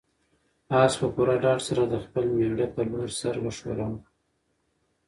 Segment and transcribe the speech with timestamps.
[0.81, 3.99] آس په پوره ډاډ سره د خپل مېړه په لور سر وښوراوه.